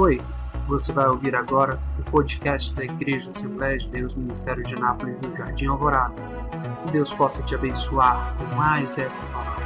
[0.00, 0.18] Oi,
[0.66, 5.30] você vai ouvir agora o podcast da Igreja Assembleia de Deus Ministério de Nápoles do
[5.36, 6.14] Jardim Alvorada.
[6.86, 9.59] Que Deus possa te abençoar com mais essa palavra.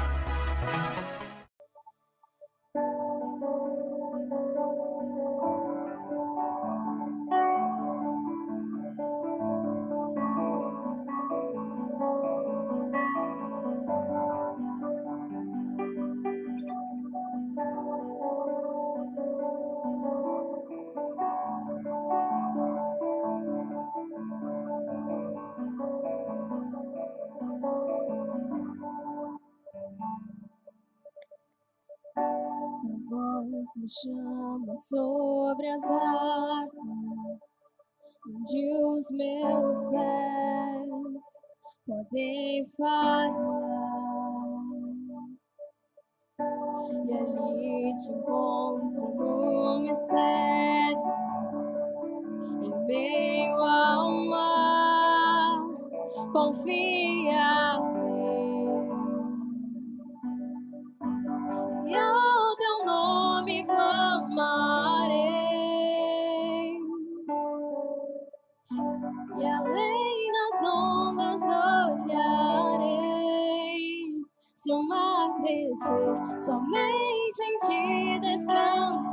[42.15, 43.64] they fight.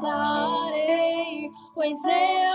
[0.01, 2.50] Descansarei, pois eu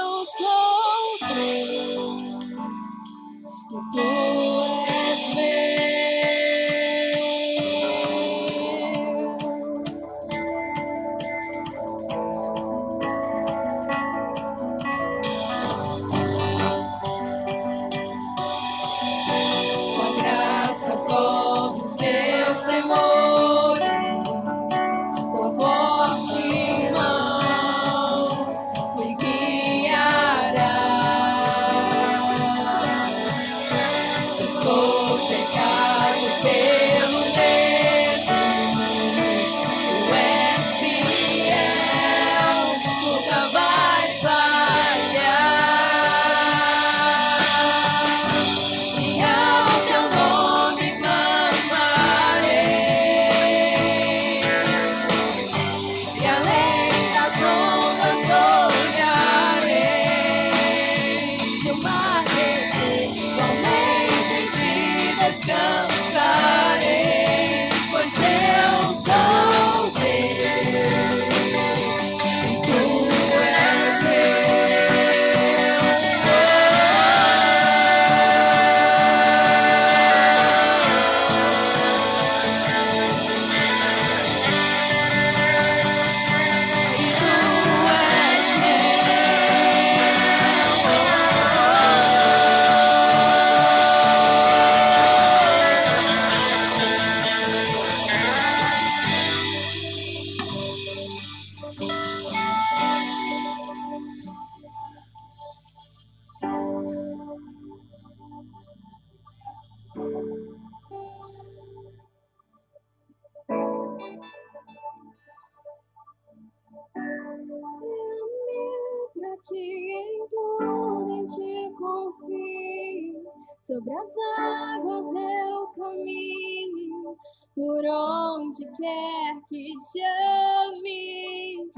[124.38, 127.05] águas eu caminho,
[127.54, 131.74] por onde quer que chames.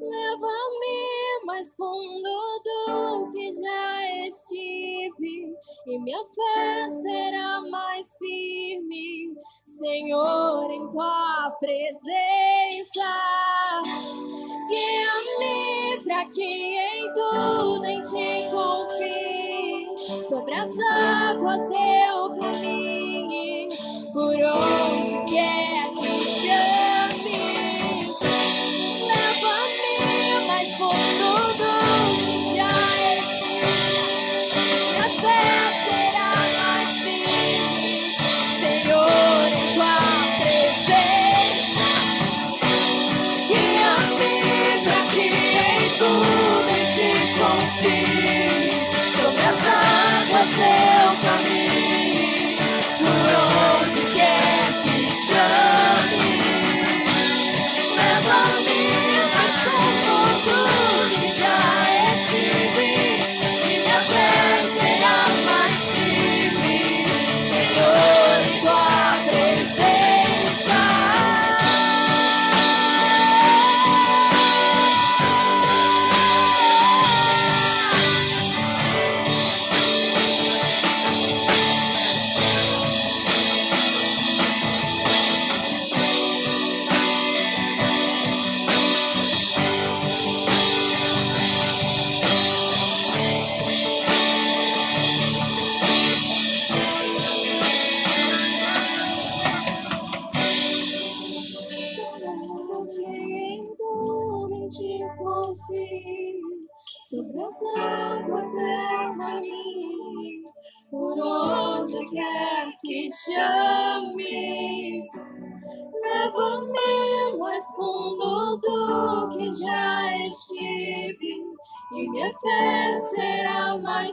[0.00, 5.54] Leva-me mais fundo do que já estive,
[5.86, 13.10] e minha fé será mais firme, Senhor, em tua presença.
[14.68, 20.24] Guia-me pra que em tudo em ti confie.
[20.28, 23.13] Sobre as águas eu caminhe,
[24.14, 25.92] por onde quer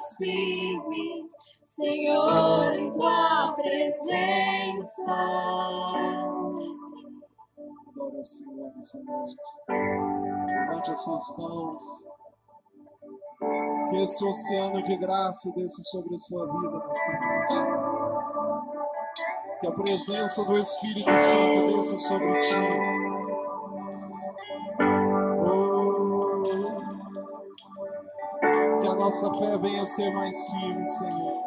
[0.01, 1.31] mais
[1.63, 5.11] Senhor, em tua presença.
[7.87, 9.35] Adore ao Senhor nessa.
[9.69, 11.83] Levante as suas mãos.
[13.89, 17.55] Que esse oceano de graça desça sobre a sua vida nessa noite.
[19.59, 23.00] Que a presença do Espírito Santo desça sobre ti.
[29.11, 31.40] Nossa fé venha ser mais firme, Senhor.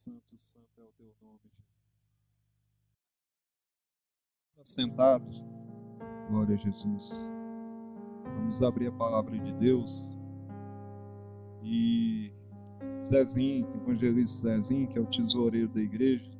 [0.00, 1.40] Santo, santo é o teu nome,
[4.56, 4.72] Jesus.
[4.74, 5.44] Sentados,
[6.30, 7.30] glória a Jesus.
[8.24, 10.16] Vamos abrir a palavra de Deus.
[11.62, 12.32] E
[13.04, 16.32] Zezinho, evangelista Zezinho, que é o tesoureiro da igreja,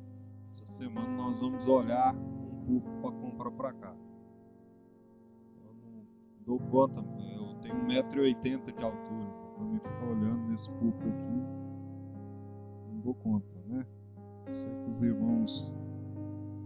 [0.49, 3.95] essa semana nós vamos olhar um pouco para comprar para cá.
[5.63, 6.03] Eu não
[6.47, 9.29] dou conta, eu tenho 1,80m de altura.
[9.53, 11.60] Para mim ficar olhando nesse púlpito aqui,
[13.01, 13.85] dou conta, né?
[14.47, 15.73] Eu sei que os irmãos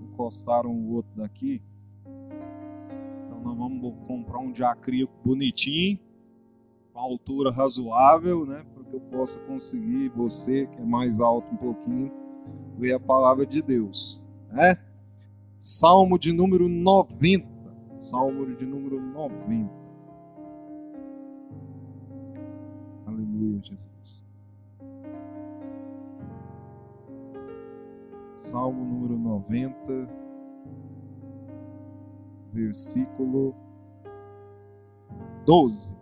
[0.03, 1.61] encostaram o outro daqui.
[3.25, 5.99] Então nós vamos comprar um diacrílico bonitinho,
[6.93, 8.65] com altura razoável, né?
[8.73, 12.11] Para que eu possa conseguir, você que é mais alto um pouquinho,
[12.77, 14.75] ler a palavra de Deus, né?
[15.59, 17.47] Salmo de número 90.
[17.95, 19.73] Salmo de número 90.
[23.07, 23.84] Aleluia, Jesus.
[28.37, 30.09] Salmo número 90,
[32.51, 33.55] versículo
[35.45, 35.95] 12.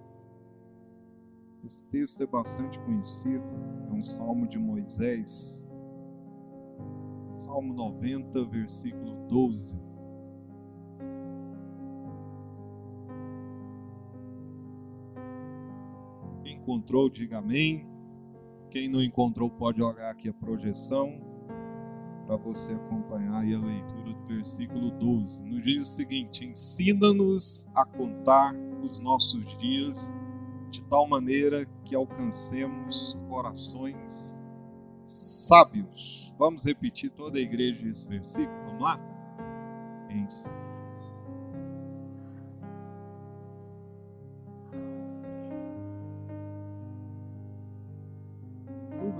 [1.63, 3.44] Esse texto é bastante conhecido,
[3.88, 5.63] é um salmo de Moisés.
[7.30, 9.80] Salmo 90, versículo 12.
[16.42, 17.88] Quem encontrou, diga amém.
[18.72, 21.33] Quem não encontrou, pode olhar aqui a projeção
[22.25, 25.42] para você acompanhar a leitura do versículo 12.
[25.44, 30.18] Nos diz o seguinte: ensina-nos a contar os nossos dias
[30.70, 34.42] de tal maneira que alcancemos corações
[35.06, 36.34] sábios.
[36.38, 38.58] Vamos repetir toda a igreja esse versículo?
[38.65, 39.00] Vamos lá?
[40.10, 40.63] Ensina.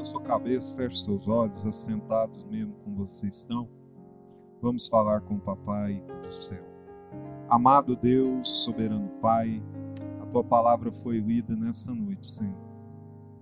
[0.03, 3.67] Sua cabeça, feche seus olhos, assentados mesmo como vocês estão.
[4.62, 6.63] Vamos falar com o Papai do céu.
[7.50, 9.62] Amado Deus, soberano Pai,
[10.21, 12.63] a tua palavra foi lida nessa noite, Senhor.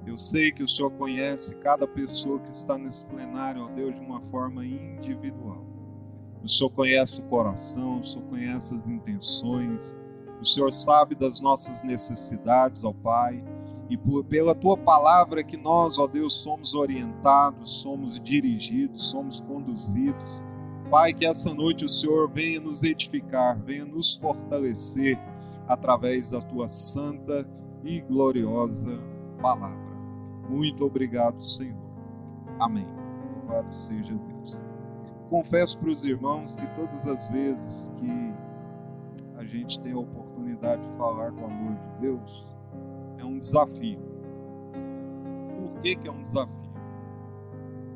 [0.06, 4.02] Eu sei que o Senhor conhece cada pessoa que está nesse plenário, ó Deus, de
[4.02, 5.64] uma forma individual.
[6.44, 10.00] O Senhor conhece o coração, o Senhor conhece as intenções,
[10.42, 13.44] o Senhor sabe das nossas necessidades, ó Pai.
[13.92, 20.42] E por, pela tua palavra que nós, ó Deus, somos orientados, somos dirigidos, somos conduzidos.
[20.90, 25.20] Pai, que essa noite o Senhor venha nos edificar, venha nos fortalecer
[25.68, 27.46] através da tua santa
[27.84, 28.98] e gloriosa
[29.42, 29.92] palavra.
[30.50, 31.76] Muito obrigado, Senhor.
[32.62, 32.88] Amém.
[33.42, 34.62] Louvado seja Deus.
[35.30, 38.34] Confesso para os irmãos que todas as vezes que
[39.36, 42.51] a gente tem a oportunidade de falar do amor de Deus,
[43.22, 44.00] é um desafio.
[45.60, 46.72] Por que, que é um desafio?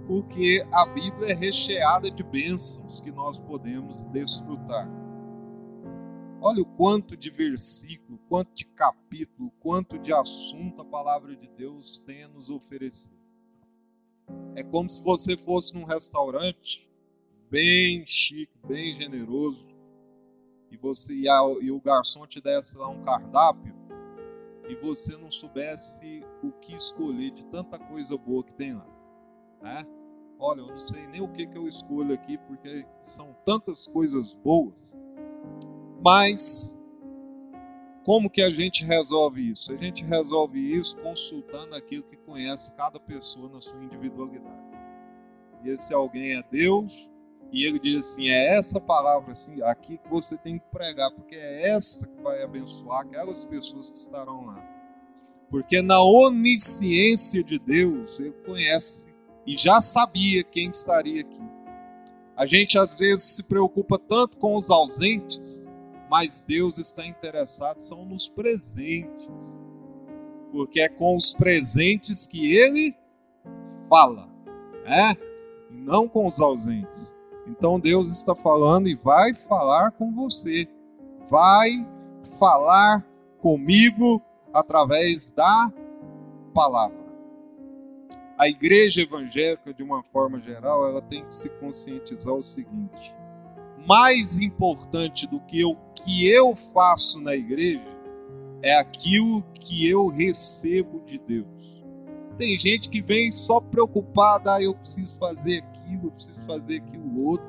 [0.07, 4.87] Porque a Bíblia é recheada de bênçãos que nós podemos desfrutar.
[6.41, 12.01] Olha o quanto de versículo, quanto de capítulo, quanto de assunto a palavra de Deus
[12.05, 13.17] tem a nos oferecer.
[14.55, 16.87] É como se você fosse num restaurante
[17.49, 19.65] bem chique, bem generoso,
[20.69, 23.73] e você e, a, e o garçom te desse lá um cardápio
[24.67, 28.87] e você não soubesse o que escolher de tanta coisa boa que tem lá,
[29.61, 29.85] né?
[30.37, 34.33] Olha, eu não sei nem o que, que eu escolho aqui porque são tantas coisas
[34.33, 34.95] boas.
[36.03, 36.79] Mas
[38.03, 39.73] como que a gente resolve isso?
[39.73, 44.65] A gente resolve isso consultando aquilo que conhece cada pessoa na sua individualidade.
[45.63, 47.09] E esse alguém é Deus,
[47.55, 51.37] e ele diz assim: é essa palavra assim, aqui que você tem que pregar, porque
[51.37, 54.61] é essa que vai abençoar aquelas pessoas que estarão lá.
[55.49, 59.07] Porque na onisciência de Deus, ele conhece
[59.47, 61.41] e já sabia quem estaria aqui.
[62.35, 65.69] A gente às vezes se preocupa tanto com os ausentes,
[66.09, 69.29] mas Deus está interessado são nos presentes.
[70.51, 72.93] Porque é com os presentes que ele
[73.89, 74.29] fala,
[74.83, 75.15] né?
[75.71, 77.14] Não com os ausentes.
[77.47, 80.67] Então Deus está falando e vai falar com você.
[81.29, 81.85] Vai
[82.39, 83.05] falar
[83.39, 84.21] comigo
[84.53, 85.71] através da
[86.53, 87.05] palavra.
[88.37, 93.15] A igreja evangélica, de uma forma geral, ela tem que se conscientizar o seguinte:
[93.87, 97.95] mais importante do que o que eu faço na igreja
[98.61, 101.45] é aquilo que eu recebo de Deus.
[102.37, 107.25] Tem gente que vem só preocupada, ah, eu preciso fazer aquilo, eu preciso fazer aquilo
[107.25, 107.47] outro,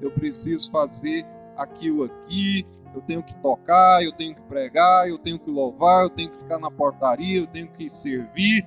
[0.00, 5.38] eu preciso fazer aquilo aqui, eu tenho que tocar, eu tenho que pregar, eu tenho
[5.38, 8.66] que louvar, eu tenho que ficar na portaria, eu tenho que servir.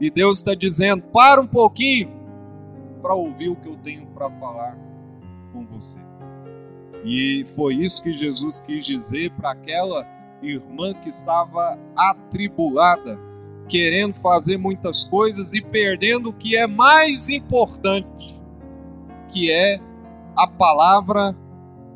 [0.00, 2.10] E Deus está dizendo: para um pouquinho
[3.02, 4.76] para ouvir o que eu tenho para falar
[5.52, 6.00] com você.
[7.04, 10.04] E foi isso que Jesus quis dizer para aquela
[10.42, 13.18] irmã que estava atribulada,
[13.68, 18.35] querendo fazer muitas coisas e perdendo o que é mais importante,
[19.36, 19.78] que é
[20.34, 21.36] a palavra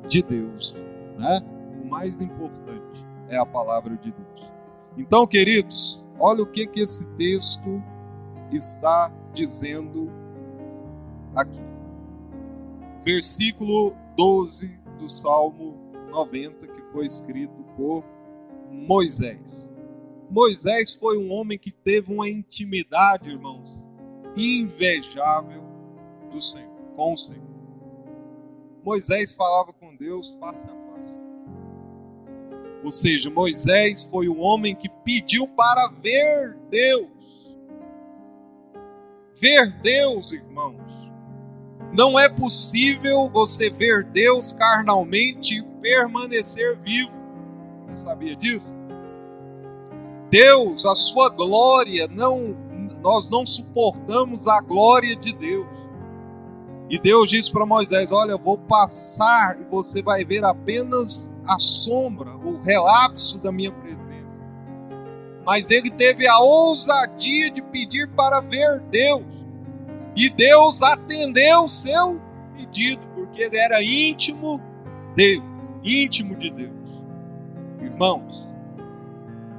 [0.06, 0.78] de Deus.
[1.16, 1.40] Né?
[1.82, 4.52] O mais importante é a palavra de Deus.
[4.98, 7.82] Então, queridos, olha o que, que esse texto
[8.52, 10.12] está dizendo
[11.34, 11.64] aqui.
[13.02, 15.78] Versículo 12 do Salmo
[16.10, 18.04] 90, que foi escrito por
[18.70, 19.72] Moisés.
[20.28, 23.88] Moisés foi um homem que teve uma intimidade, irmãos,
[24.36, 25.64] invejável
[26.30, 26.69] do Senhor,
[27.00, 27.42] com o Senhor.
[28.84, 31.18] Moisés falava com Deus face a face.
[32.84, 37.08] Ou seja, Moisés foi o homem que pediu para ver Deus.
[39.34, 41.10] Ver Deus, irmãos,
[41.96, 47.12] não é possível você ver Deus carnalmente e permanecer vivo.
[47.88, 48.66] Você sabia disso?
[50.30, 52.54] Deus, a sua glória, não
[53.02, 55.79] nós não suportamos a glória de Deus.
[56.90, 61.56] E Deus disse para Moisés: Olha, eu vou passar e você vai ver apenas a
[61.60, 64.40] sombra, o relapso da minha presença.
[65.46, 69.22] Mas ele teve a ousadia de pedir para ver Deus.
[70.16, 72.20] E Deus atendeu o seu
[72.56, 74.60] pedido, porque ele era íntimo
[75.14, 75.44] dele,
[75.84, 77.04] íntimo de Deus.
[77.80, 78.48] Irmãos,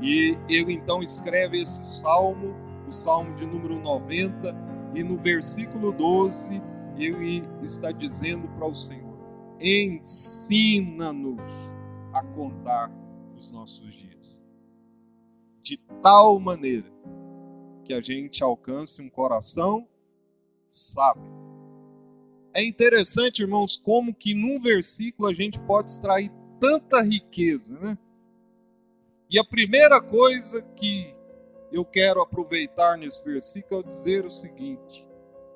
[0.02, 2.54] e ele então escreve esse salmo,
[2.88, 4.54] o salmo de número 90,
[4.94, 6.62] e no versículo 12
[7.06, 9.18] ele está dizendo para o Senhor:
[9.60, 11.42] ensina-nos
[12.14, 12.92] a contar
[13.38, 14.38] os nossos dias,
[15.62, 16.92] de tal maneira
[17.84, 19.88] que a gente alcance um coração
[20.68, 21.42] sábio.
[22.54, 26.30] É interessante, irmãos, como que num versículo a gente pode extrair
[26.60, 27.98] tanta riqueza, né?
[29.30, 31.16] E a primeira coisa que
[31.72, 35.08] eu quero aproveitar nesse versículo dizer o seguinte: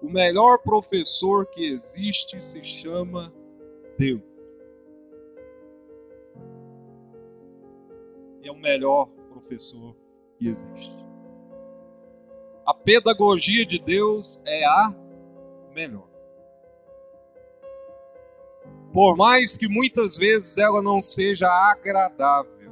[0.02, 3.34] o melhor professor que existe se chama
[3.98, 4.22] Deus.
[8.44, 9.96] É o melhor professor
[10.38, 11.06] que existe.
[12.66, 14.94] A pedagogia de Deus é a
[15.74, 16.08] melhor.
[18.94, 22.72] Por mais que muitas vezes ela não seja agradável,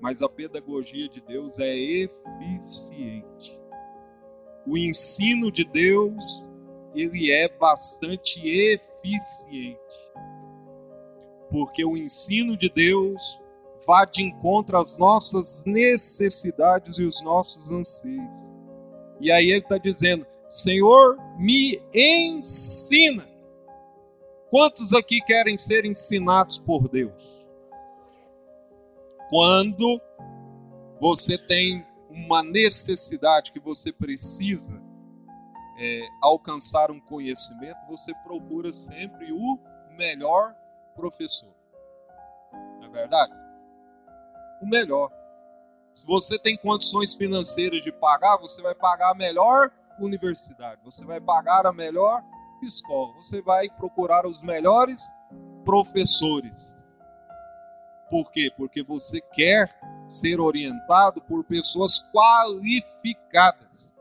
[0.00, 3.61] mas a pedagogia de Deus é eficiente.
[4.66, 6.46] O ensino de Deus,
[6.94, 9.78] ele é bastante eficiente.
[11.50, 13.40] Porque o ensino de Deus
[13.86, 18.42] vá de encontro às nossas necessidades e os nossos anseios.
[19.20, 23.28] E aí ele está dizendo: Senhor, me ensina.
[24.50, 27.12] Quantos aqui querem ser ensinados por Deus?
[29.30, 30.00] Quando
[31.00, 34.80] você tem uma necessidade que você precisa
[35.78, 39.58] é, alcançar um conhecimento, você procura sempre o
[39.96, 40.54] melhor
[40.94, 41.52] professor.
[42.52, 43.32] Não é verdade?
[44.60, 45.10] O melhor.
[45.94, 51.20] Se você tem condições financeiras de pagar, você vai pagar a melhor universidade, você vai
[51.20, 52.22] pagar a melhor
[52.62, 55.10] escola, você vai procurar os melhores
[55.64, 56.76] professores.
[58.10, 58.52] Por quê?
[58.56, 59.74] Porque você quer
[60.12, 63.92] ser orientado por pessoas qualificadas.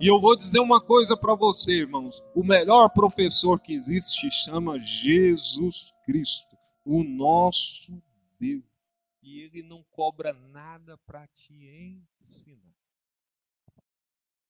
[0.00, 4.78] E eu vou dizer uma coisa para você, irmãos: o melhor professor que existe chama
[4.78, 8.00] Jesus Cristo, o nosso
[8.38, 8.62] Deus.
[9.22, 11.52] E ele não cobra nada para te
[12.20, 12.68] ensinar.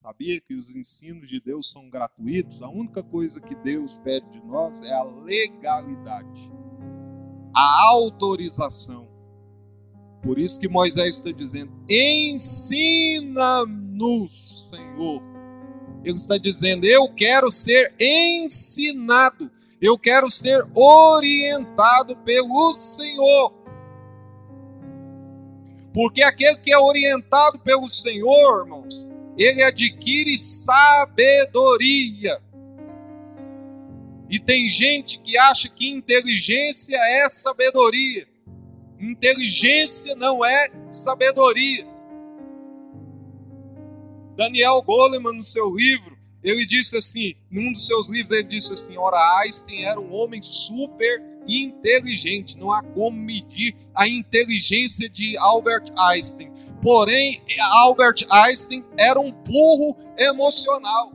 [0.02, 2.62] Sabia que os ensinos de Deus são gratuitos?
[2.62, 6.50] A única coisa que Deus pede de nós é a legalidade,
[7.54, 9.07] a autorização.
[10.22, 15.22] Por isso que Moisés está dizendo: ensina-nos, Senhor.
[16.04, 19.50] Ele está dizendo: eu quero ser ensinado,
[19.80, 23.54] eu quero ser orientado pelo Senhor.
[25.92, 32.40] Porque aquele que é orientado pelo Senhor, irmãos, ele adquire sabedoria.
[34.30, 38.28] E tem gente que acha que inteligência é sabedoria.
[38.98, 41.86] Inteligência não é sabedoria.
[44.36, 48.96] Daniel Goleman, no seu livro, ele disse assim, num dos seus livros, ele disse assim:
[48.96, 55.92] Ora, Einstein era um homem super inteligente, não há como medir a inteligência de Albert
[55.96, 56.52] Einstein.
[56.82, 61.12] Porém, Albert Einstein era um burro emocional.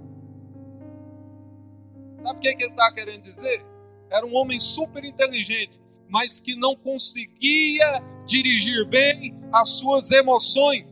[2.26, 3.66] Sabe o que ele está querendo dizer?
[4.10, 5.80] Era um homem super inteligente,
[6.14, 10.86] mas que não conseguia dirigir bem as suas emoções.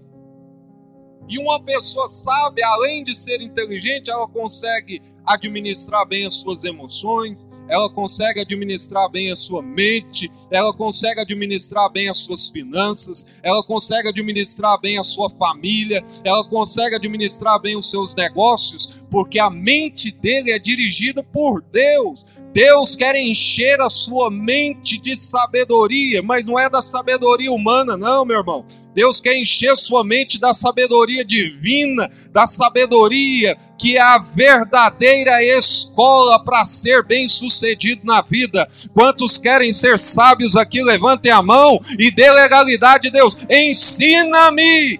[1.29, 7.47] E uma pessoa sábia, além de ser inteligente, ela consegue administrar bem as suas emoções,
[7.69, 13.63] ela consegue administrar bem a sua mente, ela consegue administrar bem as suas finanças, ela
[13.63, 19.51] consegue administrar bem a sua família, ela consegue administrar bem os seus negócios, porque a
[19.51, 22.25] mente dele é dirigida por Deus.
[22.53, 28.25] Deus quer encher a sua mente de sabedoria, mas não é da sabedoria humana, não,
[28.25, 28.65] meu irmão.
[28.93, 35.43] Deus quer encher a sua mente da sabedoria divina, da sabedoria que é a verdadeira
[35.43, 38.69] escola para ser bem-sucedido na vida.
[38.93, 43.35] Quantos querem ser sábios aqui, levantem a mão e dê legalidade, Deus.
[43.49, 44.99] Ensina-me.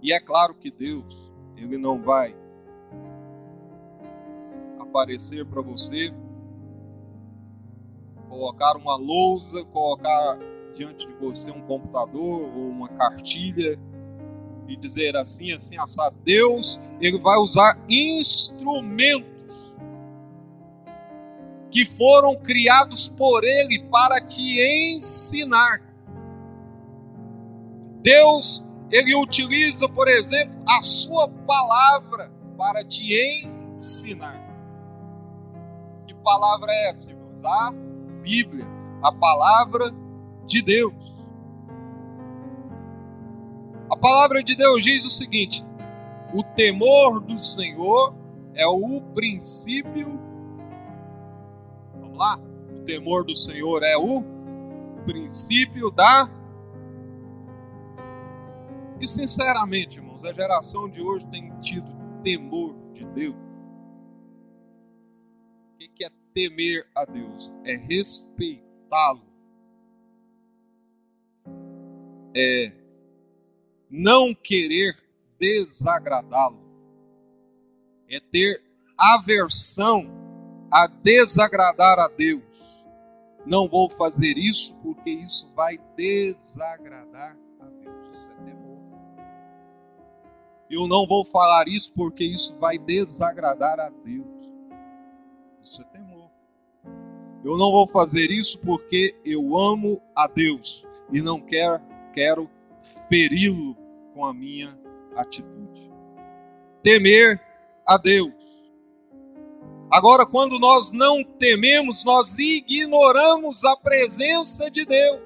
[0.00, 1.16] E é claro que Deus,
[1.56, 2.32] ele não vai
[4.88, 6.12] aparecer para você,
[8.28, 10.38] colocar uma lousa, colocar
[10.74, 13.78] diante de você um computador ou uma cartilha
[14.66, 16.16] e dizer assim, assim, assado.
[16.24, 19.28] Deus, ele vai usar instrumentos
[21.70, 24.60] que foram criados por ele para te
[24.94, 25.82] ensinar.
[28.02, 33.12] Deus, ele utiliza, por exemplo, a sua palavra para te
[33.74, 34.47] ensinar
[36.28, 37.42] palavra é essa, irmãos?
[37.42, 37.72] A
[38.22, 38.66] Bíblia,
[39.02, 39.90] a palavra
[40.44, 40.94] de Deus.
[43.90, 45.64] A palavra de Deus diz o seguinte:
[46.34, 48.14] o temor do Senhor
[48.54, 50.20] é o princípio.
[51.98, 52.38] Vamos lá?
[52.74, 54.22] O temor do Senhor é o
[55.06, 56.30] princípio da.
[59.00, 61.88] E sinceramente, irmãos, a geração de hoje tem tido
[62.22, 63.47] temor de Deus
[66.38, 69.26] temer a Deus, é respeitá-lo,
[72.32, 72.70] é
[73.90, 74.96] não querer
[75.36, 76.62] desagradá-lo,
[78.08, 78.62] é ter
[78.96, 80.06] aversão
[80.72, 82.44] a desagradar a Deus.
[83.44, 88.10] Não vou fazer isso porque isso vai desagradar a Deus.
[88.12, 88.78] Isso é temor.
[90.70, 94.26] Eu não vou falar isso porque isso vai desagradar a Deus.
[95.62, 96.07] Isso é temor.
[97.44, 101.80] Eu não vou fazer isso porque eu amo a Deus e não quero,
[102.12, 102.50] quero
[103.08, 103.76] feri-lo
[104.14, 104.78] com a minha
[105.16, 105.90] atitude.
[106.82, 107.40] Temer
[107.86, 108.32] a Deus.
[109.90, 115.20] Agora, quando nós não tememos, nós ignoramos a presença de Deus.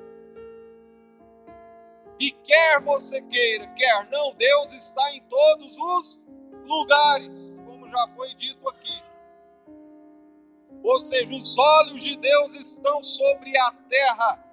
[2.21, 6.23] E quer você queira, quer não, Deus está em todos os
[6.65, 8.82] lugares, como já foi dito aqui.
[10.83, 14.45] Ou seja, os olhos de Deus estão sobre a terra,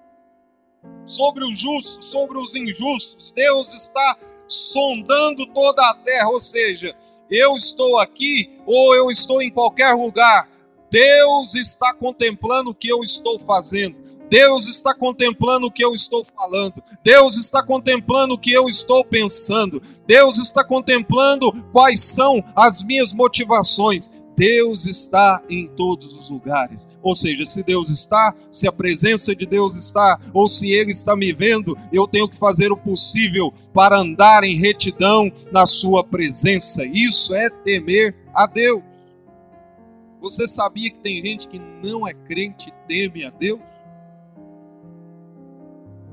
[1.06, 3.32] sobre os justos, sobre os injustos.
[3.32, 6.96] Deus está sondando toda a terra, ou seja,
[7.30, 10.50] eu estou aqui ou eu estou em qualquer lugar,
[10.90, 13.96] Deus está contemplando o que eu estou fazendo.
[14.30, 16.84] Deus está contemplando o que eu estou falando.
[17.04, 19.82] Deus está contemplando o que eu estou pensando.
[20.06, 24.12] Deus está contemplando quais são as minhas motivações.
[24.40, 26.90] Deus está em todos os lugares.
[27.04, 31.14] Ou seja, se Deus está, se a presença de Deus está, ou se Ele está
[31.14, 36.86] me vendo, eu tenho que fazer o possível para andar em retidão na Sua presença.
[36.86, 38.82] Isso é temer a Deus.
[40.22, 43.60] Você sabia que tem gente que não é crente e teme a Deus?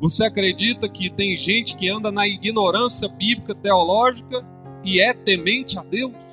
[0.01, 4.45] Você acredita que tem gente que anda na ignorância bíblica teológica
[4.83, 6.26] e é temente a Deus?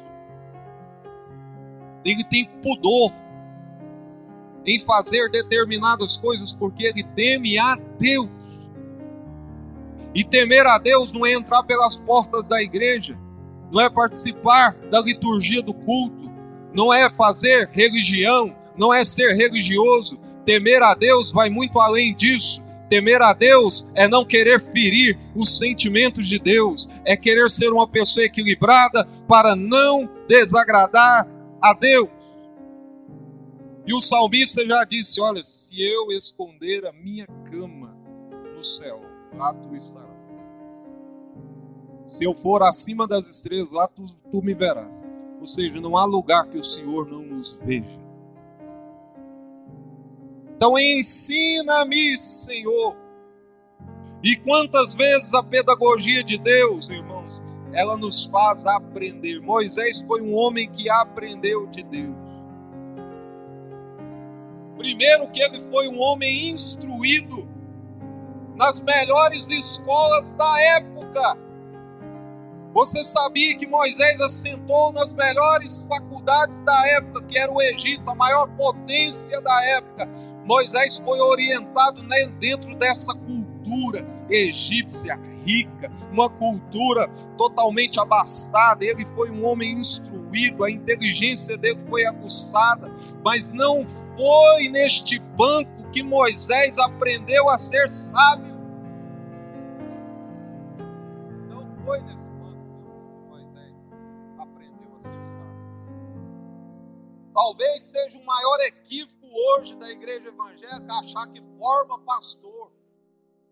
[2.03, 3.11] Ele tem pudor
[4.65, 8.29] em fazer determinadas coisas porque ele teme a Deus.
[10.15, 13.17] E temer a Deus não é entrar pelas portas da igreja,
[13.71, 16.31] não é participar da liturgia do culto,
[16.73, 20.17] não é fazer religião, não é ser religioso.
[20.45, 22.63] Temer a Deus vai muito além disso.
[22.89, 27.87] Temer a Deus é não querer ferir os sentimentos de Deus, é querer ser uma
[27.87, 31.27] pessoa equilibrada para não desagradar
[31.63, 32.09] a Deus.
[33.87, 37.97] E o salmista já disse: Olha, se eu esconder a minha cama
[38.55, 39.01] no céu,
[39.33, 40.11] lá tu estarás.
[42.05, 45.03] Se eu for acima das estrelas, lá tu, tu me verás.
[45.39, 47.99] Ou seja, não há lugar que o Senhor não nos veja.
[50.55, 52.95] Então ensina-me, Senhor.
[54.21, 57.12] E quantas vezes a pedagogia de Deus, irmão,
[57.73, 59.41] ela nos faz aprender.
[59.41, 62.15] Moisés foi um homem que aprendeu de Deus.
[64.77, 67.47] Primeiro, que ele foi um homem instruído
[68.55, 71.37] nas melhores escolas da época.
[72.73, 78.15] Você sabia que Moisés assentou nas melhores faculdades da época, que era o Egito, a
[78.15, 80.09] maior potência da época.
[80.45, 82.01] Moisés foi orientado
[82.39, 88.83] dentro dessa cultura egípcia rica, uma cultura totalmente abastada.
[88.83, 92.91] Ele foi um homem instruído, a inteligência dele foi aguçada,
[93.23, 98.53] mas não foi neste banco que Moisés aprendeu a ser sábio.
[101.49, 102.57] Não foi nesse banco
[103.13, 103.73] que Moisés
[104.39, 105.43] aprendeu a ser sábio.
[107.33, 112.71] Talvez seja o maior equívoco hoje da igreja evangélica achar que forma pastor.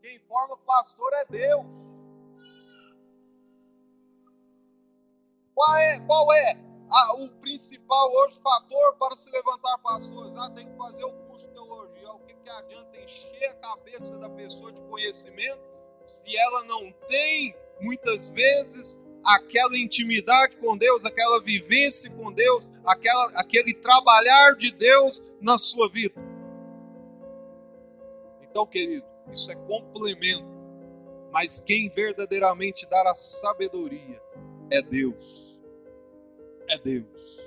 [0.02, 1.81] Quem forma pastor é Deus.
[5.62, 6.58] Qual é, qual é
[6.90, 10.34] a, o principal hoje fator para se levantar pastores?
[10.36, 12.12] Ah, tem que fazer o curso de teologia.
[12.14, 15.62] O que, que adianta encher a cabeça da pessoa de conhecimento
[16.04, 23.32] se ela não tem, muitas vezes, aquela intimidade com Deus, aquela vivência com Deus, aquela,
[23.36, 26.20] aquele trabalhar de Deus na sua vida?
[28.42, 30.50] Então, querido, isso é complemento.
[31.32, 34.20] Mas quem verdadeiramente dá a sabedoria
[34.72, 35.51] é Deus.
[36.70, 37.42] É Deus.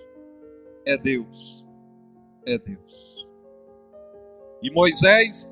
[0.86, 1.64] É Deus.
[2.46, 3.26] É Deus.
[4.62, 5.48] E Moisés,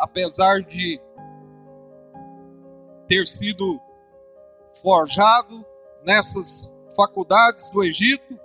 [0.00, 1.00] apesar de
[3.08, 3.80] ter sido
[4.82, 5.64] forjado
[6.04, 8.38] nessas faculdades do Egito,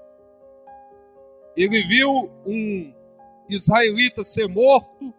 [1.55, 2.93] ele viu um
[3.49, 5.13] israelita ser morto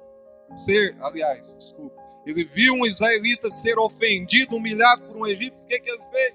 [0.59, 5.81] ser, aliás, desculpa, ele viu um israelita ser ofendido, humilhado por um egípcio, o que,
[5.81, 6.35] que ele fez?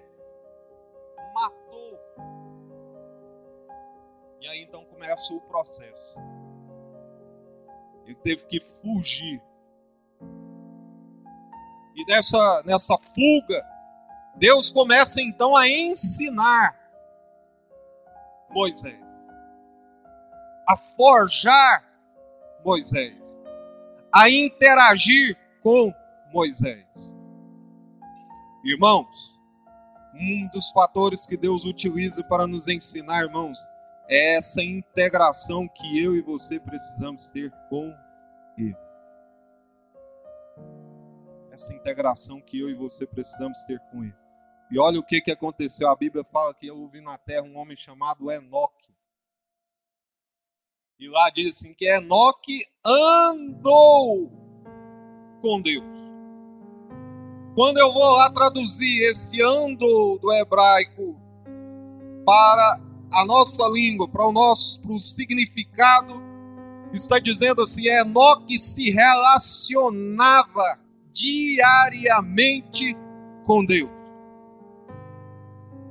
[4.55, 6.15] Aí então começa o processo.
[8.05, 9.41] Ele teve que fugir.
[11.95, 13.65] E nessa, nessa fuga,
[14.35, 16.77] Deus começa então a ensinar
[18.49, 18.99] Moisés,
[20.67, 21.83] a forjar
[22.63, 23.37] Moisés,
[24.13, 25.93] a interagir com
[26.31, 27.15] Moisés.
[28.63, 29.33] Irmãos,
[30.13, 33.59] um dos fatores que Deus utiliza para nos ensinar, irmãos,
[34.07, 37.93] é essa integração que eu e você precisamos ter com
[38.57, 38.77] Ele.
[41.51, 44.15] Essa integração que eu e você precisamos ter com Ele.
[44.71, 45.89] E olha o que, que aconteceu.
[45.89, 48.93] A Bíblia fala que eu ouvi na terra um homem chamado Enoque.
[50.99, 54.31] E lá diz assim que Enoque andou
[55.41, 55.83] com Deus.
[57.55, 61.15] Quando eu vou lá traduzir esse andou do hebraico
[62.25, 66.21] para a nossa língua, para o nosso para o significado,
[66.93, 70.79] está dizendo assim: Enoque se relacionava
[71.11, 72.95] diariamente
[73.45, 73.89] com Deus.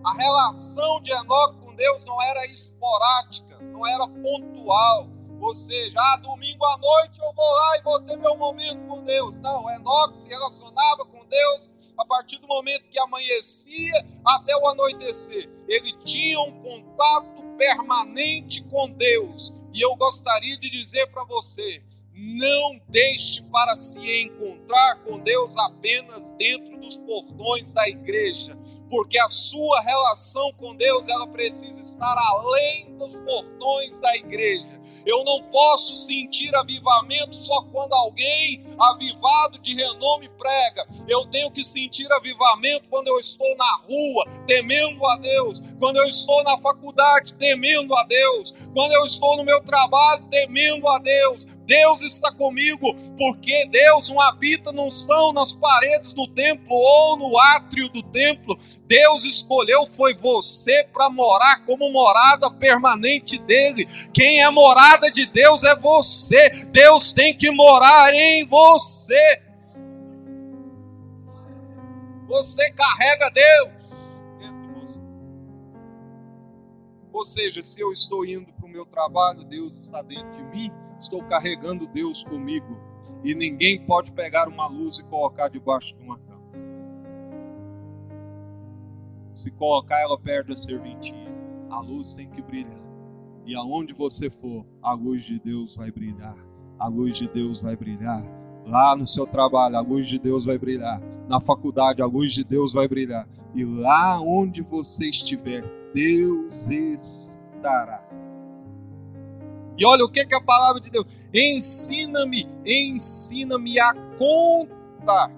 [0.04, 5.08] A relação de Enoque com Deus não era esporádica, não era pontual.
[5.40, 9.02] Ou seja, ah, domingo à noite eu vou lá e vou ter meu momento com
[9.04, 9.38] Deus.
[9.40, 15.53] Não, Enoque se relacionava com Deus a partir do momento que amanhecia até o anoitecer.
[15.68, 19.54] Ele tinha um contato permanente com Deus.
[19.72, 21.82] E eu gostaria de dizer para você:
[22.14, 28.56] não deixe para se encontrar com Deus apenas dentro dos portões da igreja,
[28.88, 34.74] porque a sua relação com Deus ela precisa estar além dos portões da igreja.
[35.06, 40.86] Eu não posso sentir avivamento só quando alguém avivado de renome prega.
[41.06, 45.62] Eu tenho que sentir avivamento quando eu estou na rua, temendo a Deus.
[45.78, 48.54] Quando eu estou na faculdade, temendo a Deus.
[48.72, 51.46] Quando eu estou no meu trabalho, temendo a Deus.
[51.66, 57.38] Deus está comigo, porque Deus não habita, não são nas paredes do templo ou no
[57.38, 58.58] átrio do templo.
[58.86, 63.86] Deus escolheu foi você para morar como morada permanente dele.
[64.12, 66.66] Quem é morada de Deus é você.
[66.66, 69.42] Deus tem que morar em você.
[72.28, 73.74] Você carrega Deus.
[77.10, 80.83] Ou seja, se eu estou indo para o meu trabalho, Deus está dentro de mim
[81.04, 82.78] estou carregando Deus comigo.
[83.22, 86.42] E ninguém pode pegar uma luz e colocar debaixo de uma cama.
[89.34, 91.14] Se colocar, ela perde a serventia.
[91.70, 92.82] A luz tem que brilhar.
[93.46, 96.36] E aonde você for, a luz de Deus vai brilhar.
[96.78, 98.22] A luz de Deus vai brilhar.
[98.66, 101.00] Lá no seu trabalho, a luz de Deus vai brilhar.
[101.28, 103.28] Na faculdade, a luz de Deus vai brilhar.
[103.54, 105.64] E lá onde você estiver,
[105.94, 108.02] Deus estará.
[109.76, 111.06] E olha o que, que a palavra de Deus.
[111.32, 115.30] Ensina-me, ensina-me a contar.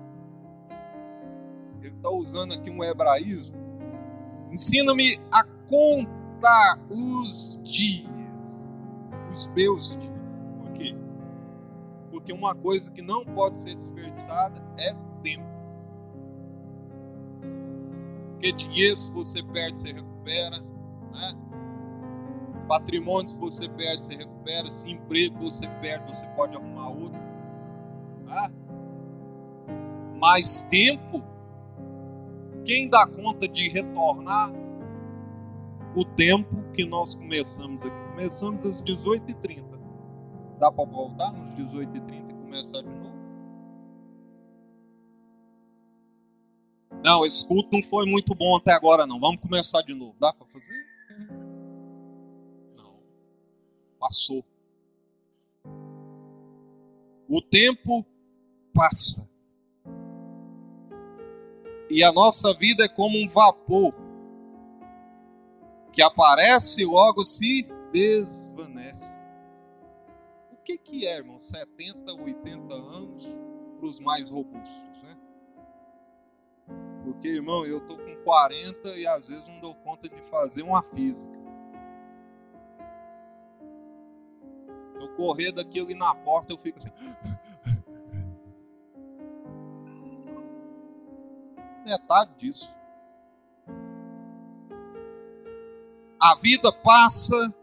[1.81, 3.57] Ele está usando aqui um hebraísmo.
[4.53, 8.11] Ensina-me a contar os dias,
[9.33, 10.13] os meus dias.
[10.61, 10.95] Por quê?
[12.11, 15.47] Porque uma coisa que não pode ser desperdiçada é tempo.
[18.33, 20.61] Porque dinheiro, se você perde, você recupera.
[21.13, 21.35] Né?
[22.67, 24.71] Patrimônio, se você perde, você recupera.
[24.71, 27.19] Se emprego você perde, você pode arrumar outro.
[28.27, 28.51] Tá?
[30.19, 31.23] Mais tempo,
[32.65, 34.53] quem dá conta de retornar
[35.95, 37.97] o tempo que nós começamos aqui?
[38.11, 39.65] Começamos às 18h30.
[40.59, 43.17] Dá para voltar nos 18h30 e começar de novo?
[47.05, 49.21] Não, esse culto não foi muito bom até agora, não.
[49.21, 50.17] Vamos começar de novo.
[50.19, 50.96] Dá para fazer?
[53.99, 54.45] Passou.
[57.29, 58.05] O tempo
[58.73, 59.29] passa.
[61.91, 63.95] E a nossa vida é como um vapor
[65.93, 69.21] que aparece e logo se desvanece.
[70.53, 71.39] O que, que é, irmão?
[71.39, 73.39] 70, 80 anos
[73.79, 75.17] para os mais robustos, né?
[77.05, 80.83] Porque, irmão, eu tô com 40 e às vezes não dou conta de fazer uma
[80.83, 81.36] física.
[85.17, 86.91] Correr daquilo ali na porta, eu fico assim.
[91.85, 92.75] Metade disso.
[96.19, 97.55] A vida passa,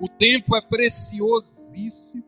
[0.00, 2.24] o tempo é preciosíssimo.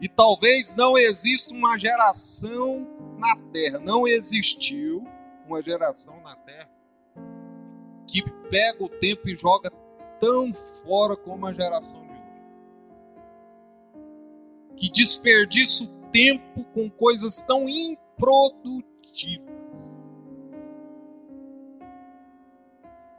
[0.00, 2.86] E talvez não exista uma geração
[3.18, 5.04] na Terra, não existiu
[5.46, 6.70] uma geração na Terra
[8.06, 9.70] que pega o tempo e joga
[10.20, 12.22] tão fora como a geração de hoje.
[14.76, 19.92] Que desperdiça o tempo com coisas tão improdutivas.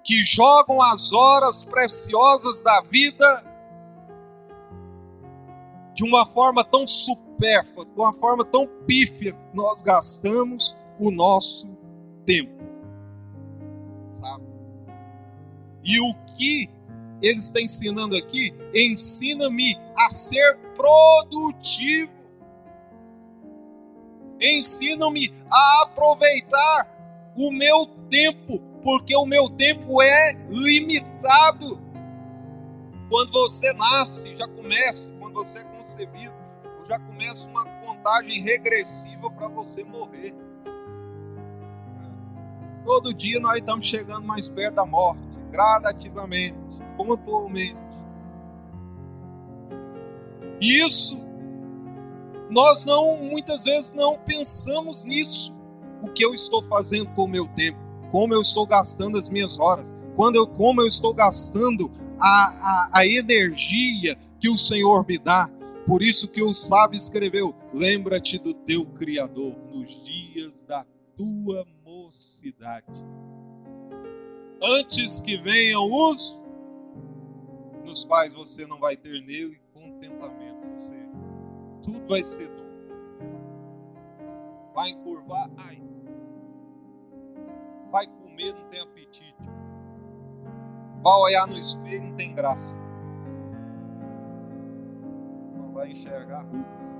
[0.03, 3.45] Que jogam as horas preciosas da vida
[5.93, 11.67] de uma forma tão supérflua, de uma forma tão pífia, nós gastamos o nosso
[12.23, 12.63] tempo.
[14.13, 14.45] Sabe?
[15.83, 16.76] E o que
[17.21, 18.53] ele está ensinando aqui?
[18.73, 22.11] Ensina-me a ser produtivo.
[24.39, 31.81] Ensina-me a aproveitar o meu tempo, porque o meu tempo é limitado.
[33.09, 36.33] Quando você nasce, já começa, quando você é concebido,
[36.87, 40.35] já começa uma contagem regressiva para você morrer.
[42.85, 45.19] Todo dia nós estamos chegando mais perto da morte,
[45.51, 46.57] gradativamente,
[46.97, 47.77] pontualmente.
[50.59, 51.27] Isso
[52.49, 55.55] nós não muitas vezes não pensamos nisso.
[56.01, 57.77] O que eu estou fazendo com o meu tempo?
[58.11, 59.95] Como eu estou gastando as minhas horas?
[60.15, 65.49] Quando eu, como eu estou gastando a, a, a energia que o Senhor me dá?
[65.85, 72.85] Por isso que o sábio escreveu: Lembra-te do teu Criador nos dias da tua mocidade.
[74.61, 76.41] Antes que venham os
[77.87, 80.67] nos quais você não vai ter nele contentamento.
[80.73, 81.09] Ou seja,
[81.83, 82.67] tudo vai ser dor.
[84.75, 85.81] Vai encurvar, ai.
[87.91, 89.35] Vai comer, não tem apetite.
[91.01, 92.77] Vai olhar no espelho, não tem graça
[95.77, 96.99] vai enxergar rugas.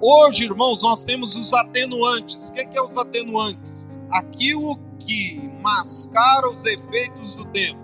[0.00, 2.50] Hoje, irmãos, nós temos os atenuantes.
[2.50, 3.88] O que é, os atenuantes?
[4.10, 7.83] Aquilo que mascara os efeitos do tempo.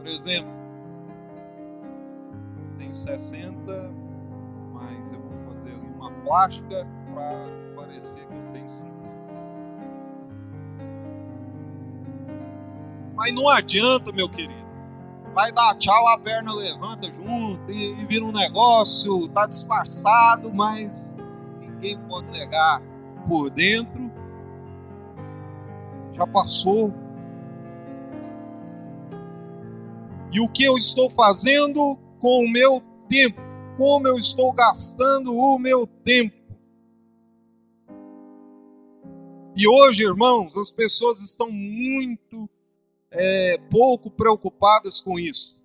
[0.00, 0.50] Por exemplo,
[2.78, 3.92] tem 60,
[4.72, 9.00] mas eu vou fazer uma plástica para parecer que eu tenho 50.
[13.14, 14.60] Mas não adianta, meu querido
[15.34, 21.16] vai dar tchau, a perna levanta junto e, e vira um negócio, tá disfarçado, mas
[21.60, 22.82] ninguém pode negar
[23.28, 24.10] por dentro.
[26.12, 26.92] Já passou.
[30.32, 33.40] E o que eu estou fazendo com o meu tempo?
[33.76, 36.36] Como eu estou gastando o meu tempo?
[39.56, 42.48] E hoje, irmãos, as pessoas estão muito
[43.10, 45.60] é, pouco preocupadas com isso.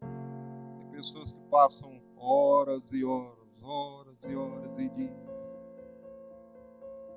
[0.00, 5.20] Tem pessoas que passam horas e horas, horas e horas e dias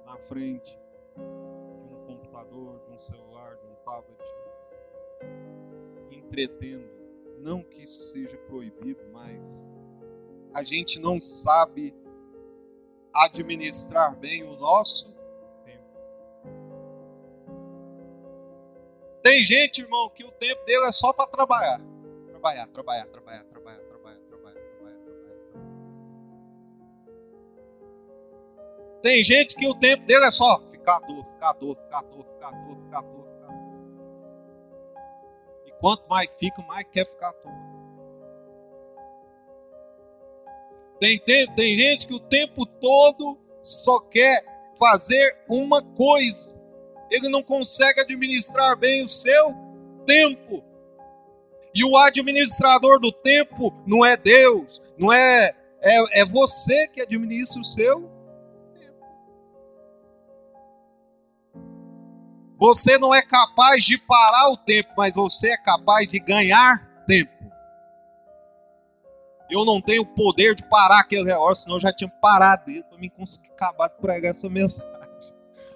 [0.06, 0.78] na frente
[1.16, 4.20] de um computador, de um celular, de um tablet,
[6.34, 6.90] entretendo.
[7.40, 9.68] Não que isso seja proibido, mas
[10.54, 11.94] a gente não sabe
[13.14, 15.14] administrar bem o nosso
[19.22, 21.80] Tem gente, irmão, que o tempo dele é só para trabalhar.
[22.28, 25.62] Trabalhar, trabalhar, trabalhar, trabalhar, trabalhar, trabalhar, trabalhar, trabalhar.
[29.02, 32.52] Tem gente que o tempo dele é só ficar dor, ficar dor, ficar dor, ficar
[32.52, 33.23] dor, ficar dor.
[35.84, 37.52] Quanto mais fica, mais quer ficar dor.
[41.00, 44.44] Tem, tem, tem gente que o tempo todo só quer
[44.80, 46.64] fazer uma coisa
[47.14, 49.54] ele não consegue administrar bem o seu
[50.06, 50.64] tempo.
[51.74, 57.62] E o administrador do tempo não é Deus, não é, é, é você que administra
[57.62, 58.12] o seu
[62.64, 67.34] Você não é capaz de parar o tempo, mas você é capaz de ganhar tempo.
[69.52, 72.84] Eu não tenho o poder de parar aquele relógio, senão eu já tinha parado dele
[72.84, 74.90] para mim conseguir acabar de pregar essa mensagem.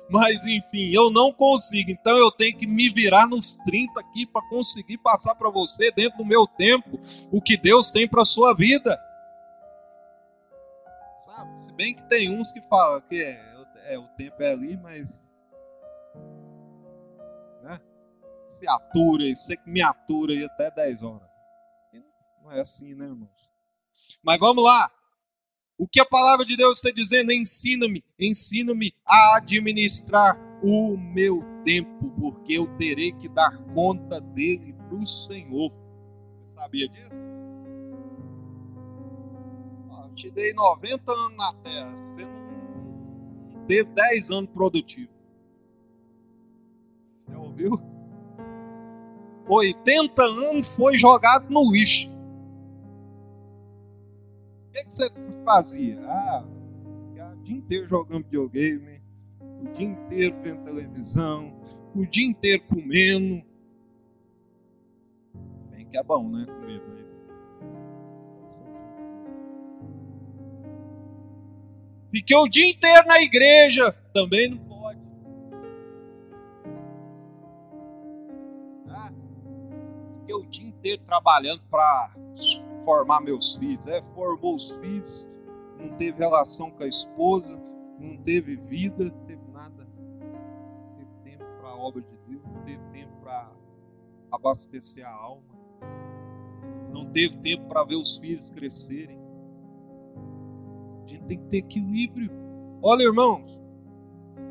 [0.10, 1.92] Mas enfim, eu não consigo.
[1.92, 6.20] Então eu tenho que me virar nos 30 aqui para conseguir passar para você, dentro
[6.20, 6.98] do meu tempo,
[7.30, 8.98] o que Deus tem para sua vida.
[11.18, 11.66] Sabe?
[11.66, 15.27] Se bem que tem uns que falam que é, é o tempo é ali, mas.
[18.48, 21.28] Se atura, você que me atura aí até 10 horas.
[22.42, 23.30] Não é assim, né, irmãos?
[24.24, 24.90] Mas vamos lá.
[25.78, 27.32] O que a palavra de Deus está dizendo?
[27.32, 34.96] Ensina-me, ensina-me a administrar o meu tempo, porque eu terei que dar conta dele para
[34.96, 35.72] o Senhor.
[36.56, 37.12] Sabia disso?
[39.92, 45.12] Eu te dei 90 anos na terra, você não teve 10 anos produtivo.
[47.28, 47.97] Já ouviu?
[49.48, 52.18] 80 anos foi jogado no lixo.
[54.78, 55.10] que, que você
[55.44, 56.00] fazia?
[56.06, 59.02] Ah, o dia inteiro jogando videogame,
[59.42, 61.54] o dia inteiro vendo televisão,
[61.96, 63.44] o dia inteiro comendo.
[65.72, 66.46] Bem que é bom, né?
[66.46, 67.08] Comer, mas.
[72.12, 73.92] Fiquei o dia inteiro na igreja.
[74.14, 74.67] Também não
[80.88, 82.16] inteiro trabalhando para
[82.86, 83.86] formar meus filhos.
[83.88, 85.28] É, formou os filhos,
[85.78, 87.62] não teve relação com a esposa,
[88.00, 89.88] não teve vida, não teve nada.
[90.20, 93.52] Não teve tempo para a obra de Deus, não teve tempo para
[94.32, 95.44] abastecer a alma.
[96.92, 99.20] Não teve tempo para ver os filhos crescerem.
[101.04, 102.32] A gente tem que ter equilíbrio.
[102.82, 103.62] Olha, irmãos,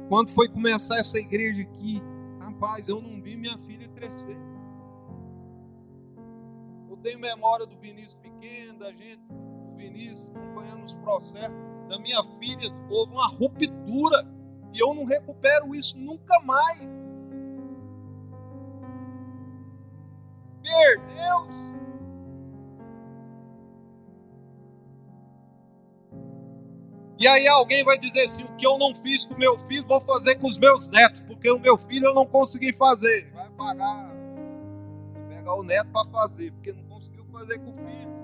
[0.09, 2.01] quando foi começar essa igreja aqui,
[2.41, 4.46] rapaz, eu não vi minha filha crescer.
[6.97, 11.57] Eu tenho memória do Vinícius pequeno, da gente, o Vinícius acompanhando os processos.
[11.89, 14.27] Da minha filha, houve uma ruptura.
[14.73, 16.81] E eu não recupero isso nunca mais.
[20.63, 21.75] Perdeu-se.
[27.19, 30.01] E aí alguém vai dizer assim: o que eu não fiz com meu filho, vou
[30.03, 33.31] fazer com os meus netos, porque o meu filho eu não consegui fazer.
[33.33, 34.13] Vai pagar,
[35.29, 36.86] pegar o neto para fazer, porque não
[37.37, 38.17] fazer com o filho.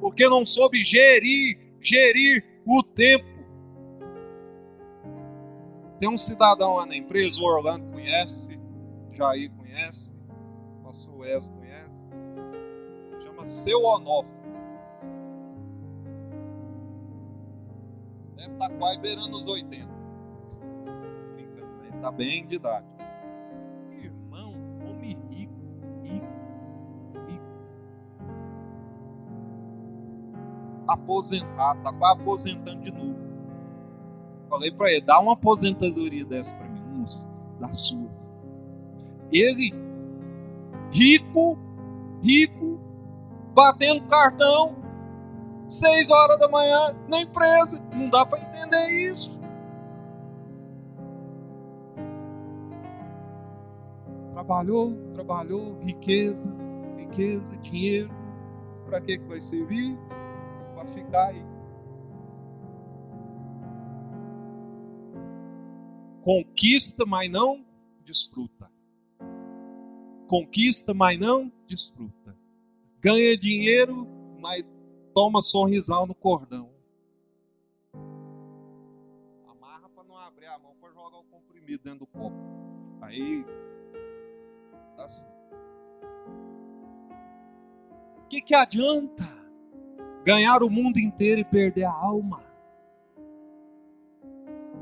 [0.00, 3.30] Porque não soube gerir, gerir o tempo.
[6.00, 8.58] Tem um cidadão lá na empresa, o Orlando conhece,
[9.12, 10.12] Jair conhece,
[10.80, 11.92] o pastor Wes conhece,
[13.22, 14.32] chama Seu Onofre.
[18.34, 19.86] Deve estar quase beirando os 80.
[21.36, 22.91] Brincando, ele está bem de idade.
[30.92, 33.16] Aposentado, está quase aposentando de novo.
[34.48, 37.28] Falei para ele, dá uma aposentadoria dessa para mim, moço,
[37.58, 38.30] das suas.
[39.32, 39.72] Ele,
[40.92, 41.58] rico,
[42.22, 42.78] rico,
[43.54, 44.76] batendo cartão,
[45.68, 47.82] seis horas da manhã na empresa.
[47.94, 49.40] Não dá para entender isso.
[54.32, 56.50] Trabalhou, trabalhou, riqueza,
[56.96, 58.10] riqueza, dinheiro.
[58.84, 59.98] Para que que vai servir?
[60.82, 61.44] Para ficar aí.
[66.22, 67.64] Conquista, mas não
[68.04, 68.68] desfruta.
[70.26, 72.36] Conquista, mas não desfruta.
[73.00, 74.08] Ganha dinheiro,
[74.40, 74.64] mas
[75.14, 76.68] toma sorrisal no cordão.
[79.46, 82.36] Amarra para não abrir a mão para jogar o comprimido dentro do copo.
[83.02, 83.44] Aí
[84.96, 85.28] tá assim.
[88.18, 89.41] O que, que adianta
[90.24, 92.42] ganhar o mundo inteiro e perder a alma?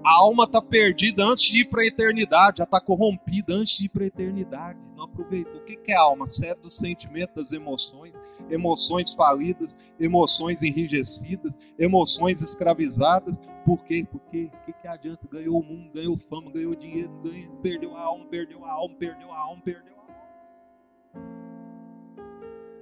[0.02, 3.84] A alma está perdida antes de ir para a eternidade, já está corrompida antes de
[3.84, 4.78] ir para a eternidade.
[4.96, 5.60] Não aproveitou.
[5.60, 6.26] O que, é alma?
[6.26, 8.14] Sede do sentimento, das emoções
[8.50, 13.38] emoções falidas, emoções enrijecidas, emoções escravizadas.
[13.64, 14.06] Por quê?
[14.10, 15.26] Porque o que, que adianta?
[15.30, 19.32] Ganhou o mundo, ganhou fama, ganhou dinheiro, ganhou, perdeu a alma, perdeu a alma, perdeu
[19.32, 19.89] a alma, perdeu.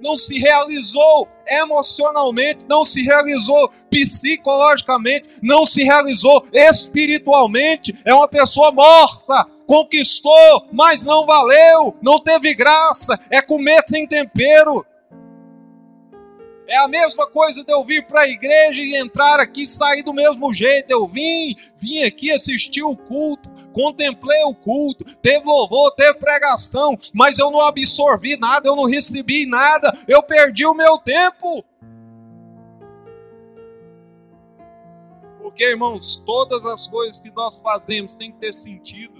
[0.01, 7.99] Não se realizou emocionalmente, não se realizou psicologicamente, não se realizou espiritualmente.
[8.05, 14.85] É uma pessoa morta, conquistou, mas não valeu, não teve graça, é comer sem tempero.
[16.71, 20.03] É a mesma coisa de eu vir para a igreja e entrar aqui e sair
[20.03, 20.91] do mesmo jeito.
[20.91, 27.39] Eu vim, vim aqui assistir o culto, contemplei o culto, teve louvor, teve pregação, mas
[27.39, 31.64] eu não absorvi nada, eu não recebi nada, eu perdi o meu tempo.
[35.43, 39.19] Porque, irmãos, todas as coisas que nós fazemos têm que ter sentido.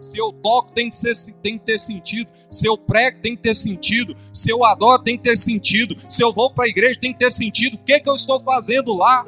[0.00, 1.12] Se eu toco, tem que, ser,
[1.42, 2.30] tem que ter sentido.
[2.48, 4.16] Se eu prego, tem que ter sentido.
[4.32, 5.96] Se eu adoro, tem que ter sentido.
[6.08, 7.74] Se eu vou para a igreja, tem que ter sentido.
[7.74, 9.26] O que, que eu estou fazendo lá?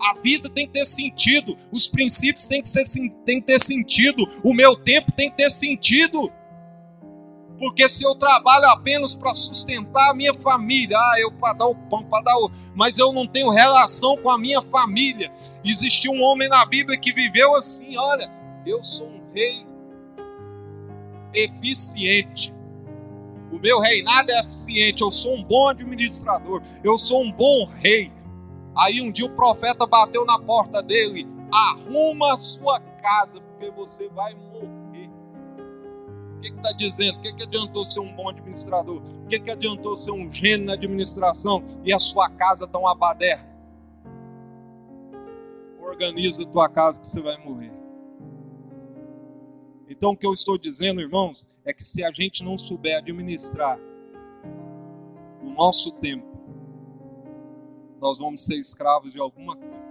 [0.00, 1.56] A vida tem que ter sentido.
[1.72, 2.84] Os princípios têm que, ser,
[3.24, 4.26] têm que ter sentido.
[4.44, 6.30] O meu tempo tem que ter sentido.
[7.58, 11.74] Porque se eu trabalho apenas para sustentar a minha família, ah, eu para dar o
[11.74, 12.50] pão, para dar o.
[12.74, 15.32] Mas eu não tenho relação com a minha família.
[15.64, 18.30] Existiu um homem na Bíblia que viveu assim: olha,
[18.66, 19.64] eu sou um rei
[21.32, 22.54] eficiente.
[23.52, 28.12] O meu reinado é eficiente, eu sou um bom administrador, eu sou um bom rei.
[28.76, 34.08] Aí um dia o profeta bateu na porta dele: arruma a sua casa, porque você
[34.08, 34.56] vai morrer
[36.50, 37.18] que está dizendo?
[37.18, 39.02] O que, que adiantou ser um bom administrador?
[39.02, 42.94] O que, que adiantou ser um gênio na administração e a sua casa está uma
[42.94, 43.46] baderna?
[45.80, 47.72] Organiza a tua casa que você vai morrer.
[49.88, 53.78] Então o que eu estou dizendo, irmãos, é que se a gente não souber administrar
[55.42, 56.35] o nosso tempo,
[58.00, 59.86] nós vamos ser escravos de alguma coisa.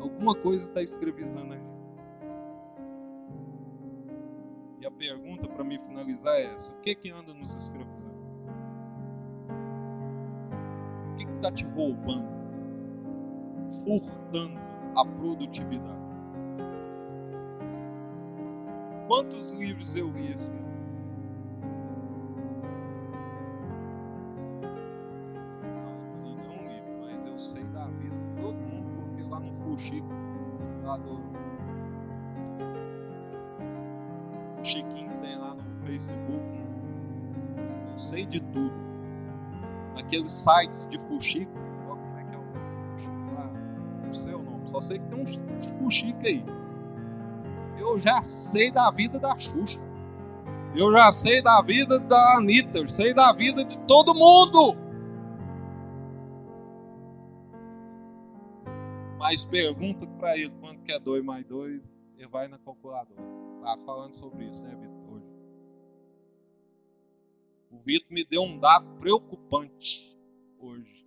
[0.00, 1.76] Alguma coisa está escravizando a gente.
[4.80, 8.16] E a pergunta para me finalizar é essa: o que que anda nos escravizando?
[11.12, 12.36] O que está te roubando?
[13.84, 14.60] Furtando
[14.94, 16.06] a produtividade?
[19.08, 20.75] Quantos livros eu li esse ano?
[38.40, 38.74] De tudo.
[39.94, 41.52] Naqueles sites de Fuxico,
[41.86, 44.06] como é que é o?
[44.06, 46.44] Não sei o nome, só sei que tem um Fuxico aí
[47.86, 49.80] eu já sei da vida da Xuxa.
[50.74, 52.78] Eu já sei da vida da Anitta.
[52.78, 54.76] Eu sei da vida de todo mundo.
[59.18, 61.82] Mas pergunta para ele quanto que é 2 mais 2.
[62.18, 63.22] Ele vai na calculadora.
[63.62, 64.85] Tá falando sobre isso, né.
[67.76, 70.16] O Vitor me deu um dado preocupante
[70.58, 71.06] hoje.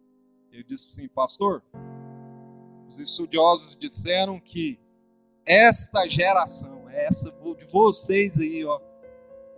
[0.52, 1.64] Ele disse assim, pastor,
[2.88, 4.80] os estudiosos disseram que
[5.46, 8.80] esta geração, é essa de vocês aí, ó.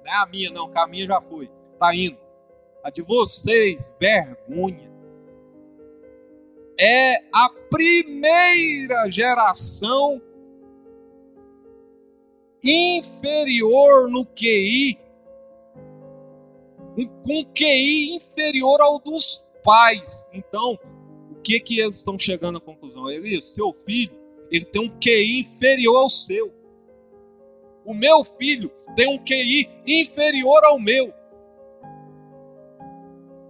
[0.05, 1.51] Não é a minha, não, que a minha já foi.
[1.78, 2.18] Tá indo.
[2.82, 4.89] A de vocês, vergonha.
[6.80, 10.22] É a primeira geração
[12.64, 14.97] inferior no QI,
[17.08, 20.26] com QI inferior ao dos pais.
[20.34, 20.78] Então,
[21.32, 23.10] o que que eles estão chegando à conclusão?
[23.10, 24.18] Ele, seu filho,
[24.52, 26.54] ele tem um QI inferior ao seu.
[27.86, 31.14] O meu filho tem um QI inferior ao meu.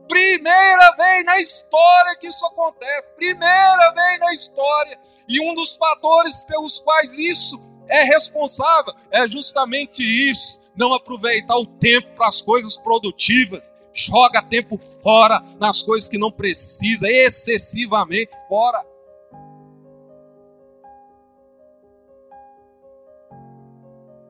[0.08, 3.08] Primeira vez na história que isso acontece.
[3.16, 5.00] Primeira vez na história.
[5.28, 10.61] E um dos fatores pelos quais isso é responsável é justamente isso.
[10.76, 13.74] Não aproveitar o tempo para as coisas produtivas.
[13.94, 18.86] Joga tempo fora nas coisas que não precisa, excessivamente fora.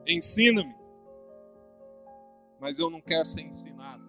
[0.06, 0.74] Ensina-me.
[2.60, 4.02] Mas eu não quero ser ensinado.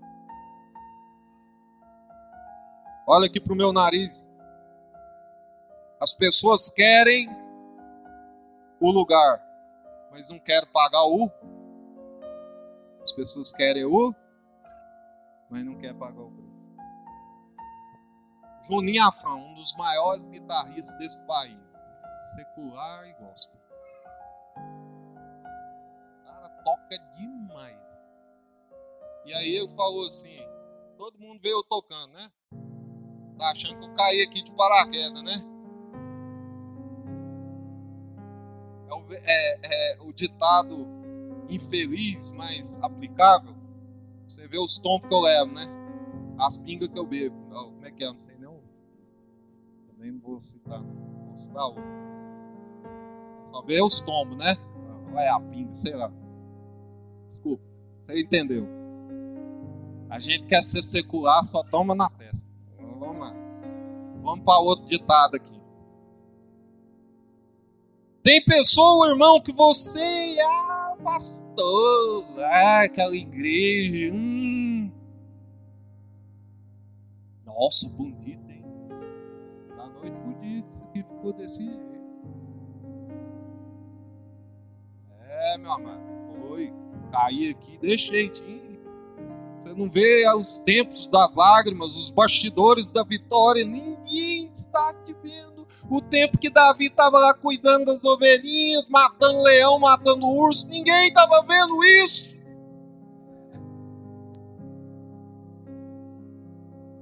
[3.07, 4.27] Olha aqui para o meu nariz.
[5.99, 7.29] As pessoas querem
[8.79, 9.41] o lugar,
[10.11, 11.29] mas não querem pagar o.
[13.13, 14.11] As pessoas querem o,
[15.47, 16.51] mas não querem pagar o preço.
[18.63, 21.59] Juninho Afrão, um dos maiores guitarristas desse país,
[22.35, 23.63] secular e gospel
[26.63, 27.77] toca demais.
[29.25, 30.39] E aí eu falou assim,
[30.97, 32.31] todo mundo veio eu tocando, né?
[33.37, 35.43] Tá achando que eu caí aqui de paraquedas, né?
[38.89, 40.87] É o, é, é o ditado
[41.49, 43.55] infeliz, mas aplicável.
[44.27, 45.67] Você vê os tombos que eu levo, né?
[46.39, 47.35] As pingas que eu bebo.
[47.51, 48.07] Oh, como é que é?
[48.07, 48.59] Não sei não.
[49.91, 50.81] Também não vou citar.
[50.81, 51.83] Vou citar outro.
[53.47, 54.55] Só vê os tombos, né?
[55.13, 56.11] Vai a pinga, sei lá.
[57.29, 57.63] Desculpa.
[58.07, 58.67] Você entendeu?
[60.09, 62.47] A gente quer ser secular, só toma na testa.
[62.99, 63.33] Vamos lá.
[64.21, 65.59] Vamos para outro ditado aqui.
[68.23, 74.91] Tem pessoa, irmão, que você, ah, pastor, ah, aquela igreja, hum.
[77.45, 78.65] Nossa, bonito, hein?
[79.75, 81.93] Na noite bonito, isso aqui ficou desse jeito.
[85.29, 86.13] É, meu amado
[87.13, 88.79] cair aqui, deixei de ir.
[89.63, 95.52] Você não vê os tempos das lágrimas, os bastidores da vitória, ninguém está te vendo.
[95.89, 101.45] O tempo que Davi estava lá cuidando das ovelhinhas, matando leão, matando urso, ninguém estava
[101.45, 102.41] vendo isso.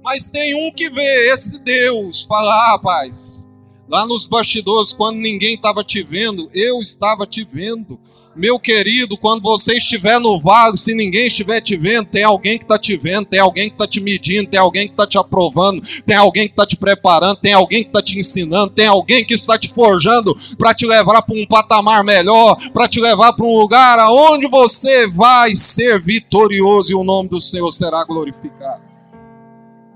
[0.02, 3.48] Mas tem um que vê, esse Deus, fala, rapaz,
[3.88, 8.00] lá nos bastidores, quando ninguém estava te vendo, eu estava te vendo
[8.34, 12.64] Meu querido, quando você estiver no vale, se ninguém estiver te vendo, tem alguém que
[12.64, 15.82] está te vendo, tem alguém que está te medindo, tem alguém que está te aprovando,
[16.06, 19.34] tem alguém que está te preparando, tem alguém que está te ensinando, tem alguém que
[19.34, 23.58] está te forjando para te levar para um patamar melhor, para te levar para um
[23.58, 28.80] lugar aonde você vai ser vitorioso e o nome do Senhor será glorificado.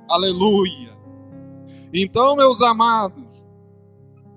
[0.07, 0.95] Aleluia.
[1.91, 3.47] Então, meus amados,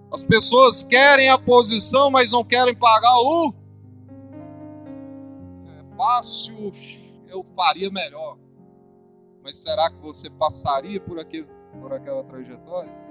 [0.09, 3.58] as pessoas querem a posição, mas não querem pagar o
[5.99, 6.71] fácil,
[7.27, 8.37] eu faria melhor.
[9.43, 11.47] Mas será que você passaria por, aquele,
[11.81, 13.09] por aquela trajetória?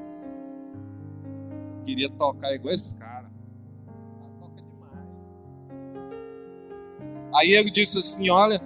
[1.89, 3.31] queria tocar igual esse cara.
[3.87, 4.99] Ah, toca demais.
[7.35, 8.61] Aí ele disse assim: Olha,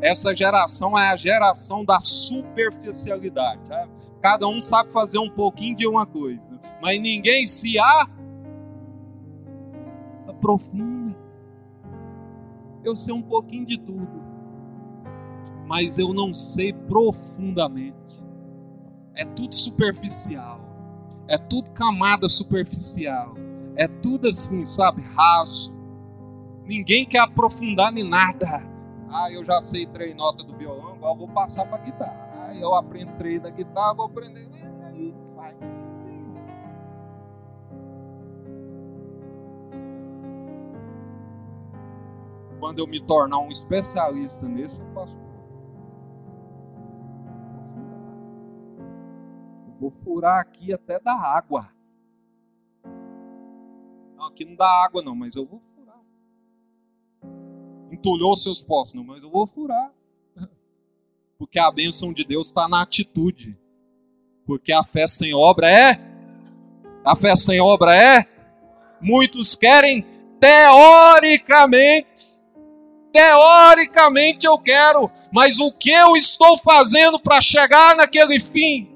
[0.00, 3.62] essa geração é a geração da superficialidade.
[4.20, 7.76] Cada um sabe fazer um pouquinho de uma coisa, mas ninguém se
[10.26, 10.93] aprofunda
[12.84, 14.22] eu sei um pouquinho de tudo,
[15.66, 18.22] mas eu não sei profundamente.
[19.14, 20.60] É tudo superficial,
[21.28, 23.34] é tudo camada superficial,
[23.76, 25.72] é tudo assim, sabe, raso.
[26.64, 28.68] Ninguém quer aprofundar em nada.
[29.08, 32.30] Ah, eu já sei três notas do violão, agora vou passar para guitarra.
[32.34, 34.48] Ah, eu aprendo três da guitarra, vou aprender.
[35.34, 35.54] Vai.
[42.64, 45.14] Quando eu me tornar um especialista nisso, eu posso.
[49.78, 51.68] Vou furar aqui até da água.
[54.16, 56.00] Não, aqui não dá água, não, mas eu vou furar.
[57.92, 59.92] Entulhou seus poços, não, mas eu vou furar.
[61.36, 63.58] Porque a bênção de Deus está na atitude.
[64.46, 66.00] Porque a fé sem obra é.
[67.04, 68.26] A fé sem obra é.
[69.02, 70.00] Muitos querem
[70.40, 72.42] teoricamente
[73.14, 78.90] Teoricamente eu quero, mas o que eu estou fazendo para chegar naquele fim?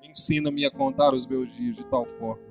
[0.00, 2.46] Ensina-me a contar os meus dias de tal forma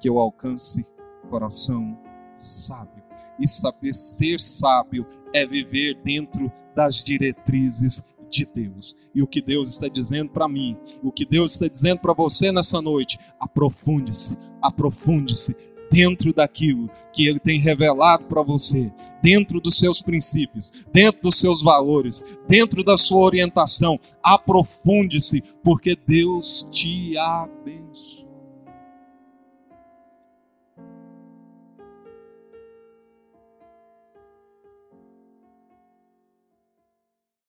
[0.00, 0.86] que eu alcance
[1.28, 1.98] coração
[2.34, 3.04] sábio.
[3.38, 8.96] E saber ser sábio é viver dentro das diretrizes de Deus.
[9.14, 12.50] E o que Deus está dizendo para mim, o que Deus está dizendo para você
[12.50, 15.54] nessa noite, aprofunde-se, aprofunde-se,
[15.92, 18.90] dentro daquilo que Ele tem revelado para você,
[19.22, 24.00] dentro dos seus princípios, dentro dos seus valores, dentro da sua orientação.
[24.22, 28.31] Aprofunde-se, porque Deus te abençoa.